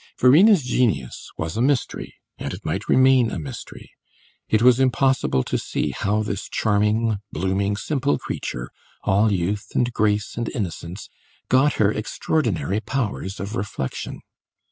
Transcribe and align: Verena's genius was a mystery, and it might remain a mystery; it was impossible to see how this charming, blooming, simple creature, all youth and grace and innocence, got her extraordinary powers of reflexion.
Verena's 0.19 0.63
genius 0.63 1.29
was 1.37 1.55
a 1.55 1.61
mystery, 1.61 2.15
and 2.39 2.55
it 2.55 2.65
might 2.65 2.89
remain 2.89 3.29
a 3.29 3.37
mystery; 3.37 3.91
it 4.49 4.63
was 4.63 4.79
impossible 4.79 5.43
to 5.43 5.59
see 5.59 5.91
how 5.91 6.23
this 6.23 6.49
charming, 6.49 7.17
blooming, 7.31 7.77
simple 7.77 8.17
creature, 8.17 8.71
all 9.03 9.31
youth 9.31 9.67
and 9.75 9.93
grace 9.93 10.37
and 10.37 10.49
innocence, 10.55 11.07
got 11.49 11.73
her 11.73 11.91
extraordinary 11.93 12.79
powers 12.79 13.39
of 13.39 13.55
reflexion. 13.55 14.21